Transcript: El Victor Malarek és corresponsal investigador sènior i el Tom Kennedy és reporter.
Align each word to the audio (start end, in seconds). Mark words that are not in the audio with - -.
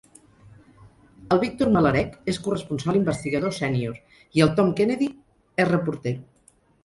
El 1.33 1.41
Victor 1.43 1.67
Malarek 1.75 2.15
és 2.33 2.39
corresponsal 2.47 2.97
investigador 3.01 3.53
sènior 3.59 3.99
i 4.39 4.45
el 4.47 4.53
Tom 4.61 4.73
Kennedy 4.81 5.11
és 5.65 5.71
reporter. 5.73 6.15